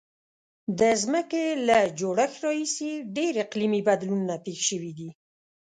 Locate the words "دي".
4.99-5.09